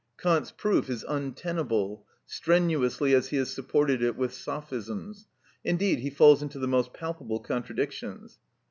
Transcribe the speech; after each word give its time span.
Kant's 0.17 0.49
proof 0.49 0.89
is 0.89 1.05
untenable, 1.07 2.07
strenuously 2.25 3.13
as 3.13 3.27
he 3.27 3.37
has 3.37 3.53
supported 3.53 4.01
it 4.01 4.15
with 4.15 4.33
sophisms; 4.33 5.27
indeed, 5.63 5.99
he 5.99 6.09
falls 6.09 6.41
into 6.41 6.57
the 6.57 6.67
most 6.67 6.91
palpable 6.91 7.39
contradictions. 7.39 8.39